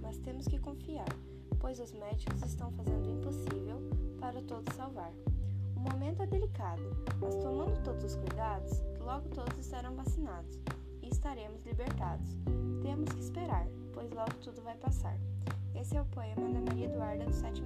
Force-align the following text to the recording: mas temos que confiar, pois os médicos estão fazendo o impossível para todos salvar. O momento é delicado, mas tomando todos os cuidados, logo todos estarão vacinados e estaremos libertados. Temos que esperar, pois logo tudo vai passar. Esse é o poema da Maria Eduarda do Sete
mas 0.00 0.18
temos 0.18 0.46
que 0.46 0.58
confiar, 0.58 1.08
pois 1.58 1.80
os 1.80 1.92
médicos 1.92 2.42
estão 2.42 2.70
fazendo 2.72 3.06
o 3.06 3.10
impossível 3.10 3.80
para 4.20 4.42
todos 4.42 4.74
salvar. 4.74 5.12
O 5.76 5.80
momento 5.80 6.22
é 6.22 6.26
delicado, 6.26 6.82
mas 7.20 7.34
tomando 7.36 7.82
todos 7.82 8.04
os 8.04 8.16
cuidados, 8.16 8.82
logo 9.00 9.28
todos 9.28 9.58
estarão 9.58 9.94
vacinados 9.94 10.58
e 11.02 11.08
estaremos 11.08 11.64
libertados. 11.64 12.36
Temos 12.82 13.08
que 13.10 13.20
esperar, 13.20 13.66
pois 13.92 14.10
logo 14.10 14.32
tudo 14.42 14.60
vai 14.62 14.76
passar. 14.76 15.16
Esse 15.74 15.96
é 15.96 16.02
o 16.02 16.06
poema 16.06 16.48
da 16.48 16.60
Maria 16.60 16.86
Eduarda 16.86 17.24
do 17.24 17.32
Sete 17.32 17.57